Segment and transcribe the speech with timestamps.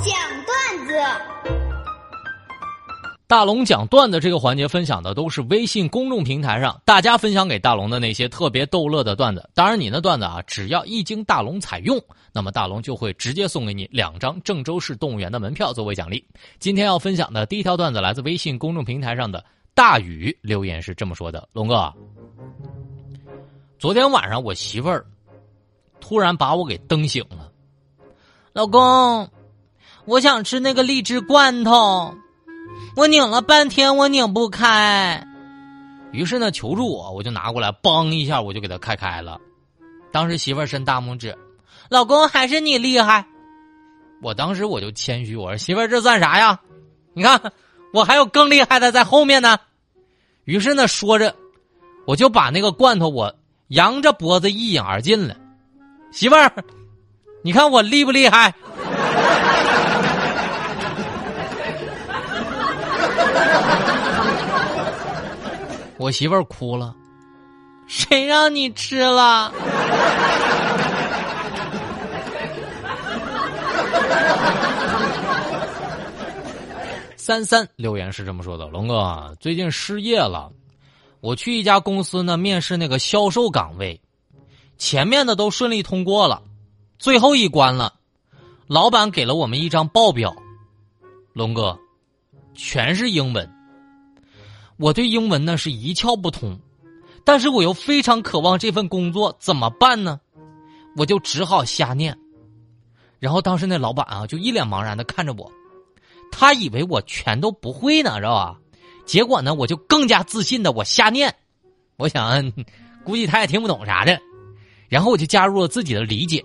[0.00, 0.14] 讲
[0.44, 0.94] 段子。
[3.26, 9.50] 大龙讲段子这个环节分享的都是微信公众平台上大家分享给大龙的那些特别逗乐的段子。
[9.54, 16.24] 当然，你的段子啊，只要一经大龙采用，那么大龙就会直接送给你两张郑州市动物园的门票作为奖励。
[16.58, 19.44] 今天要分享的第一条段子来自微信公众平台上的
[19.74, 21.92] 大宇留言是这么说的：“龙哥，
[23.78, 25.04] 昨天晚上我媳妇儿
[26.00, 27.52] 突然把我给蹬醒了，
[28.54, 29.28] 老公，
[30.08, 32.14] 我想吃那个荔枝罐头。”
[32.96, 35.24] 我拧了半天，我拧不开，
[36.10, 39.38] 于是呢，求助我，我就拿过来，梆一下，我就给他开开了。
[40.10, 41.36] 当时媳妇儿伸大拇指，
[41.88, 43.24] 老公还是你厉害。
[44.20, 46.58] 我当时我就谦虚，我说媳妇儿这算啥呀？
[47.14, 47.40] 你看
[47.92, 49.58] 我还有更厉害的在后面呢。
[50.44, 51.36] 于是呢，说着，
[52.04, 53.32] 我就把那个罐头我
[53.68, 55.36] 扬着脖子一饮而尽了。
[56.10, 56.52] 媳妇儿，
[57.42, 58.52] 你看我厉不厉害？
[65.98, 66.94] 我媳妇儿哭了，
[67.88, 69.52] 谁让你吃了？
[77.16, 80.50] 三三留言是这么说的：龙哥最近失业了，
[81.20, 84.00] 我去一家公司呢面试那个销售岗位，
[84.78, 86.42] 前面的都顺利通过了，
[86.98, 87.94] 最后一关了，
[88.66, 90.34] 老板给了我们一张报表，
[91.32, 91.76] 龙哥，
[92.54, 93.57] 全是英文。
[94.78, 96.58] 我对英文呢是一窍不通，
[97.24, 100.20] 但是我又非常渴望这份工作，怎么办呢？
[100.96, 102.16] 我就只好瞎念。
[103.18, 105.50] 然后当时那老板啊，就一脸茫然的看着我，
[106.30, 108.58] 他以为我全都不会呢，知道吧？
[109.04, 111.34] 结果呢，我就更加自信的我瞎念。
[111.96, 112.52] 我想，
[113.04, 114.16] 估计他也听不懂啥的。
[114.88, 116.44] 然后我就加入了自己的理解。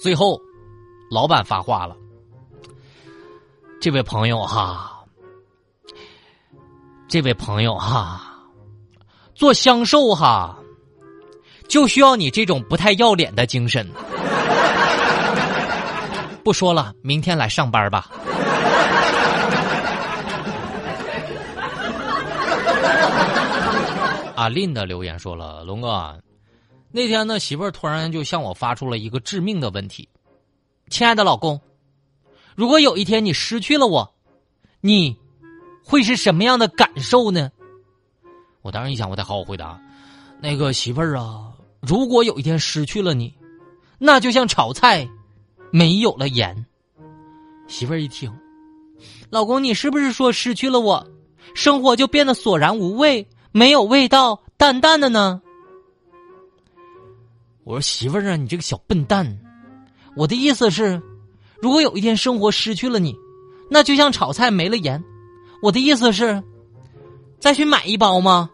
[0.00, 0.40] 最后，
[1.10, 1.96] 老板发话了
[3.80, 4.96] ：“这位朋友哈。”
[7.08, 8.20] 这位朋友哈，
[9.34, 10.54] 做销售哈，
[11.66, 13.88] 就需要你这种不太要脸的精神。
[16.44, 18.10] 不说了，明天来上班吧。
[24.36, 26.14] 阿林的留言说了：“龙哥，
[26.92, 30.06] 那天呢，媳妇儿突然就向我发出了一个致命的问题，
[30.90, 31.58] 亲爱的老公，
[32.54, 34.12] 如果有一天你失去了我，
[34.82, 35.16] 你。”
[35.88, 37.50] 会是什么样的感受呢？
[38.60, 39.80] 我当时一想，我得好好回答。
[40.38, 41.50] 那个媳妇儿啊，
[41.80, 43.32] 如果有一天失去了你，
[43.98, 45.08] 那就像炒菜
[45.72, 46.66] 没有了盐。
[47.68, 48.30] 媳妇儿一听，
[49.30, 51.08] 老公，你是不是说失去了我，
[51.54, 55.40] 生活就变得索然无味，没有味道，淡淡的呢？
[57.64, 59.38] 我说媳妇儿啊，你这个小笨蛋，
[60.14, 61.00] 我的意思是，
[61.62, 63.16] 如果有一天生活失去了你，
[63.70, 65.02] 那就像炒菜没了盐。
[65.60, 66.42] 我的意思是，
[67.40, 68.48] 再去买一包吗？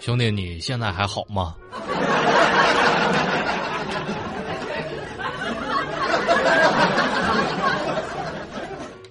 [0.00, 1.54] 兄弟，你现在还好吗？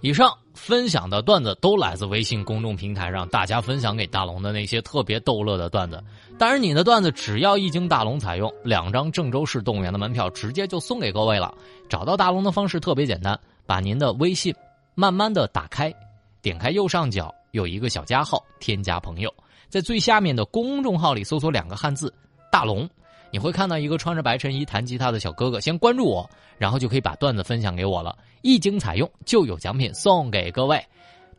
[0.01, 0.42] 以上。
[0.66, 6.01] 分享的段子都来自微信公众平台上大家分享给大龙的那些特别逗乐的段子。
[6.40, 11.53] 当然，你的段子只要一经大龙采用，两张郑州市动物园的门票直接就送给各位了。
[11.90, 14.56] 找到大龙的方式特别简单，把您的微信
[14.96, 15.94] 慢慢的打开，
[16.41, 19.29] 点开右上角有一个小加号，添加朋友，
[19.68, 22.13] 在最下面的公众号里搜索两个汉字
[22.50, 22.90] “大龙”。
[23.33, 26.29] 你会看到一个穿着白衬衣弹吉他的小哥哥，先关注我，
[26.59, 28.16] 然后就可以把段子分享给我了。
[28.44, 30.79] 一经采用，就有奖品送给各位。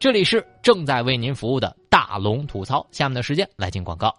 [0.00, 4.12] 这里是正在为您服务的大龙吐槽，下面的时间来进广告。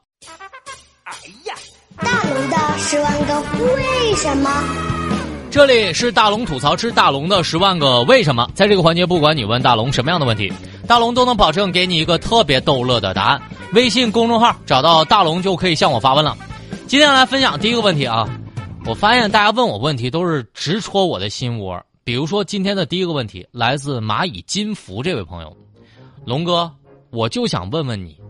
[1.04, 1.14] 哎
[1.48, 1.54] 呀，
[1.98, 4.50] 大龙的十万个为什么？
[5.52, 8.50] 这里是大龙吐槽之大龙的十万个为什么。
[8.56, 10.50] 在这个环节，不管你问大龙什么样的问题，
[10.88, 13.42] 大龙都能保证给你一个特别逗乐的答案。
[13.74, 16.38] 微信公众号找到大龙就可以向我发问了。
[16.88, 18.30] 今天来分享第一个问题啊！
[18.86, 21.84] 我发现大家问我问题都是直戳我的心窝。
[22.04, 25.58] 比如说今天的第一个问题来自蚂蚁金服这位朋友，
[26.26, 26.72] 龙哥，
[27.10, 28.22] 我就想问问你，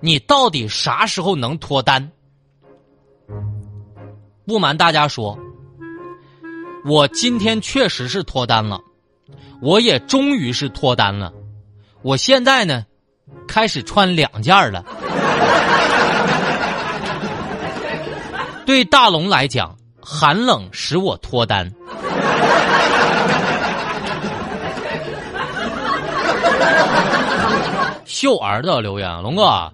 [0.00, 2.12] 你到底啥时候能脱单？
[4.46, 5.38] 不瞒大家说，
[6.84, 8.78] 我今天确实是脱单了，
[9.62, 11.32] 我也终于是脱单了，
[12.02, 12.84] 我现在呢，
[13.48, 14.84] 开始穿两件了。
[18.66, 21.72] 对大龙来讲，寒冷使我脱单。
[28.04, 29.72] 秀儿的留言，龙哥，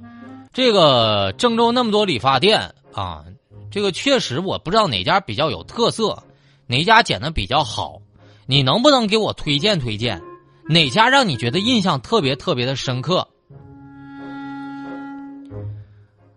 [0.52, 2.60] 这个郑州那么多理发店
[2.92, 3.24] 啊，
[3.70, 6.22] 这个确实我不知道哪家比较有特色，
[6.66, 7.96] 哪家剪的比较好，
[8.44, 10.20] 你能不能给我推荐推荐？
[10.68, 13.26] 哪家让你觉得印象特别特别的深刻？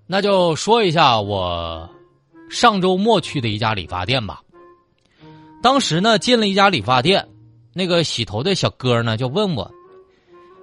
[0.08, 1.90] 那就说一下我
[2.50, 4.42] 上周末去的一家理发店吧。
[5.62, 7.28] 当时呢，进了一家理发店，
[7.74, 9.72] 那个洗头的小哥呢就问我：“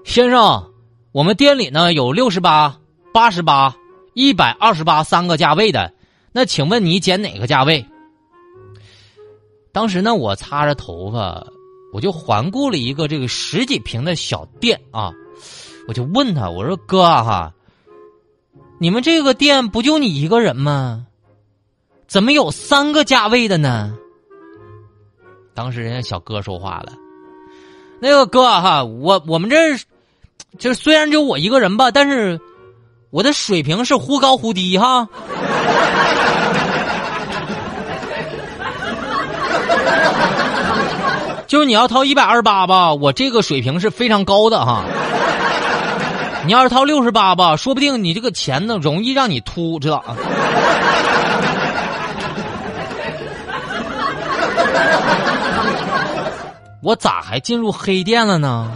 [0.04, 0.72] 先生，
[1.10, 2.78] 我们店里呢有六十八、
[3.12, 3.74] 八十八、
[4.14, 5.92] 一百二十八三个价位的，
[6.32, 7.84] 那请问你剪哪个价位？”
[9.72, 11.46] 当时呢，我擦着头发，
[11.92, 15.12] 我就环顾了一个这个十几平的小店啊，
[15.88, 17.52] 我就问他：“我说哥哈。”
[18.78, 21.06] 你们这个店不就你一个人吗？
[22.12, 23.94] 怎么有三个价位的呢？
[25.54, 26.92] 当时人家小哥说话了
[28.02, 29.56] ：“那个哥哈，我我们这，
[30.58, 32.38] 就是虽然只有我一个人吧，但是
[33.08, 35.08] 我的水平是忽高忽低哈。
[41.48, 44.84] 就是你要掏一百二十八吧，我这个水平是非常高的哈。”
[46.44, 50.14] 你要是掏六十八吧，说不定你这个钱呢容易让你秃，知道啊？
[56.82, 58.74] 我咋还进入黑店了呢？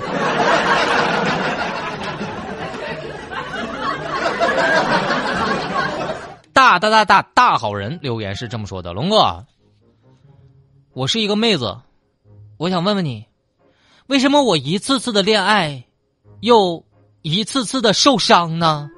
[6.52, 9.44] 大大大大大好人留言是这么说的：龙哥，
[10.92, 11.76] 我是一个妹子，
[12.58, 13.26] 我想问问你，
[14.06, 15.84] 为什么我一次次的恋爱，
[16.40, 16.84] 又？
[17.22, 18.88] 一次次的受伤呢？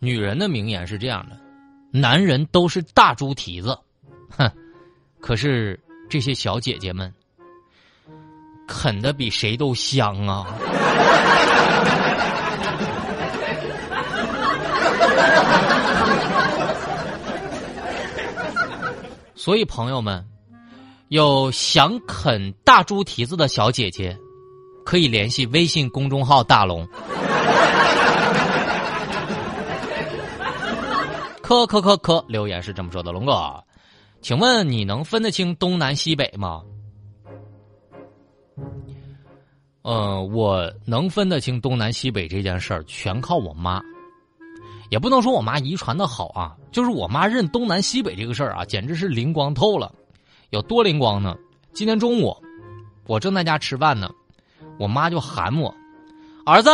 [0.00, 1.38] 女人的名言是这样的：
[1.92, 3.78] 男人都是大猪蹄子，
[4.36, 4.50] 哼！
[5.26, 5.76] 可是
[6.08, 7.12] 这些小姐姐们
[8.68, 10.46] 啃的比谁都香啊！
[19.34, 20.24] 所以朋友们，
[21.08, 24.16] 有想啃大猪蹄子的小姐姐。
[24.84, 26.86] 可以联系微信公众号大龙。
[31.42, 33.60] 科科科科留言是这么说的：龙哥，
[34.26, 36.60] 请问你能分得清东南西北吗？
[39.82, 43.80] 呃，我能分得清东南西北这件事儿，全靠我妈。
[44.90, 49.94] 也不能说我妈遗传的好啊，就是我妈认东南西北这个事儿啊，简直是灵光透了。
[50.50, 51.36] 有多灵光呢？
[51.72, 52.36] 今天中午，
[53.06, 54.10] 我正在家吃饭呢。
[54.76, 55.72] 我妈就喊我，
[56.44, 56.68] 儿子，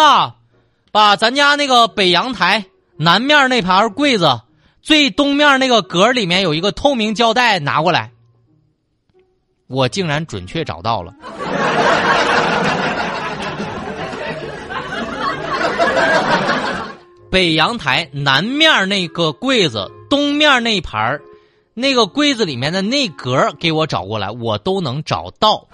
[0.91, 2.65] 把咱家那个北阳台
[2.97, 4.41] 南面那盘柜子
[4.83, 8.11] 最东面那个格里面有一个透明胶带拿过来。
[9.69, 11.15] 我竟然准确找到了。
[17.31, 21.19] 北阳台南面那个柜子东面那盘
[21.73, 25.67] 那个柜子里面的那格给我找过来，我都能找到。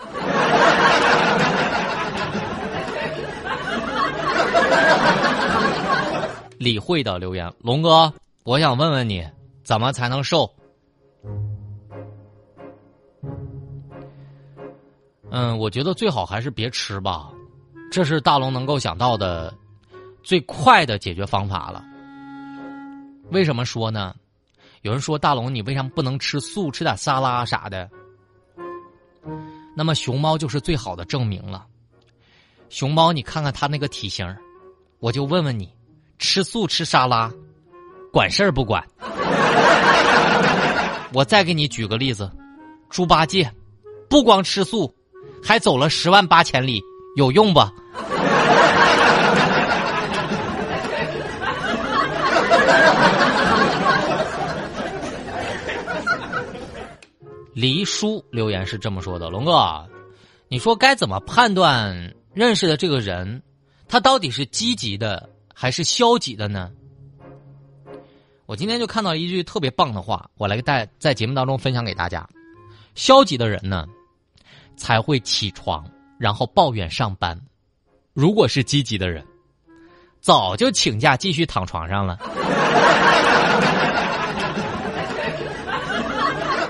[6.59, 8.13] 李慧的留言：龙哥，
[8.49, 9.29] 我想问问你，
[9.63, 10.51] 怎么才能瘦？
[15.29, 17.31] 嗯，我觉得最好还是别吃吧，
[17.93, 19.53] 这是大龙能够想到的
[20.23, 21.85] 最快的解决方法了。
[23.31, 24.17] 为什么说呢？
[24.81, 27.87] 有人说大龙，你为什么不能吃素，吃点沙拉啥的？
[29.77, 31.67] 那么熊猫就是最好的证明了。
[32.71, 34.27] 熊猫，你看看它那个体型，
[35.01, 35.69] 我就问问你。
[36.19, 37.31] 吃素吃沙拉，
[38.19, 38.85] 管事儿不管。
[41.13, 42.29] 我再给你举个例子，
[42.91, 43.49] 猪八戒
[44.11, 44.93] 不光吃素，
[45.41, 46.83] 还走了十万八千里，
[47.15, 47.61] 有用不？
[57.55, 59.87] 黎叔留言是这么说的：“龙哥，
[60.49, 63.41] 你说该怎么判断认识的这个人，
[63.87, 66.69] 他到底是积极的？”还是消极的呢？
[68.49, 72.27] 我今天就看到一句特别棒的话，我来带在节目当中分享给大家。
[72.95, 73.87] 消极的人呢，
[74.75, 75.85] 才会起床
[76.19, 77.37] 然后抱怨上班；
[78.15, 79.23] 如果是积极的人，
[80.23, 82.19] 早就请假继续躺床上了。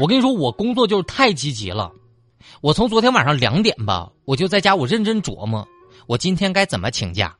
[0.01, 1.93] 我跟你说，我工作就是太积极了。
[2.61, 5.65] 我从昨天晚上两点吧，我就在家，我认真琢磨，
[6.09, 7.37] 我今天该怎么请假。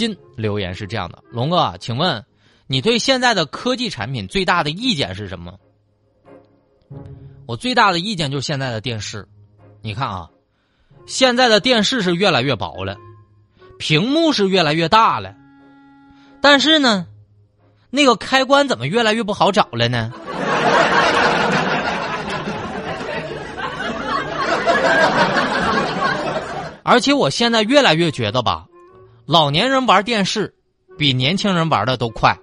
[0.00, 2.24] 新留言是这样的：龙哥，请问
[2.66, 5.58] 你对现在的科技产品最大的意见是什么？
[7.44, 9.28] 我最大的意见就是现在的电视，
[9.82, 10.30] 你看啊，
[11.04, 12.96] 现在的电视是越来越薄了，
[13.78, 15.34] 屏幕是越来越大了，
[16.40, 17.06] 但是呢，
[17.90, 20.10] 那个开关怎么越来越不好找了呢？
[26.82, 28.64] 而且我现在越来越觉得吧，
[29.30, 30.52] 老年人玩电视
[30.98, 32.36] 比年轻人玩的都快。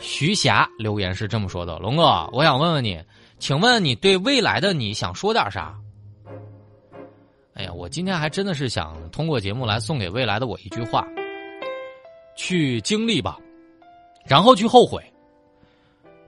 [0.00, 3.00] 徐霞留言是这么说的：“龙哥，我想问问你，
[3.38, 5.72] 请问你对未来的你想说点啥？”
[7.54, 11.06] 哎呀，我今天还真的是想通过节目来送给未来的我一句话：
[12.34, 13.38] 去经历吧，
[14.24, 15.00] 然后去后悔，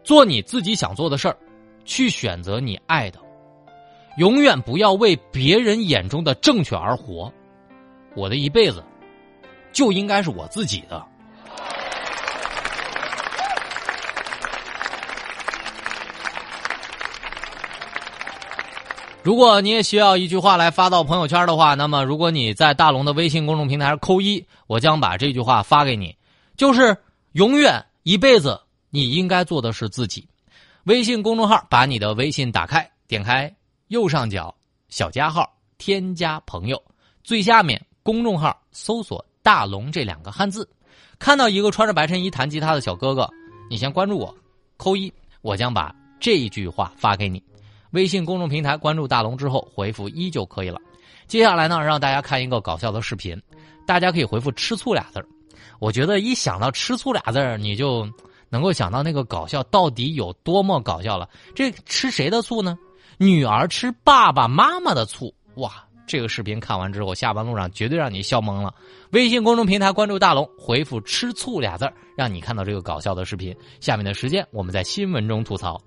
[0.04, 1.36] 做你自己想做的事儿，
[1.88, 3.18] 去选择你爱的，
[4.18, 7.32] 永远不要为别人眼中的正确而活。
[8.14, 8.84] 我的一辈子
[9.72, 11.02] 就应该是我自己的。
[19.22, 26.14] 如果你也需要一句话来发到朋友圈的话，那么如果你在大龙的微信公众平台扣一，我将把这句话发给你，
[26.56, 26.96] 就是
[27.32, 30.28] 永远一辈子你应该做的是自己。
[30.88, 33.54] 微信公众号，把你的微信打开，点开
[33.88, 34.54] 右上角
[34.88, 36.82] 小加号，添加朋友，
[37.22, 40.66] 最下面公众号搜索“大龙”这两个汉字，
[41.18, 43.28] 看到一个穿着白衬衣弹吉他的小哥哥，
[43.68, 44.34] 你先关注我，
[44.78, 47.42] 扣一，我将把这一句话发给你。
[47.90, 50.80] 微信公众平台关注大龙之后回复一就可以了。
[51.26, 53.38] 接下来呢，让大家看一个搞笑的视频，
[53.86, 55.22] 大家可以回复“吃醋”俩字
[55.80, 58.10] 我觉得一想到“吃醋”俩字你就
[58.48, 61.28] 能够想到那个搞笑到底有多么搞笑了。
[61.54, 62.78] 这吃谁的醋呢？
[63.18, 65.34] 女儿吃爸爸妈妈的醋。
[65.56, 68.72] 哇，这个视频看完之后，下班路上绝对让你笑懵了。
[69.10, 73.56] 微信公众平台关注大龙，回复“吃醋”俩字让你看到这个搞笑的视频。
[73.80, 75.80] 下面的时间，我们在新闻中吐槽。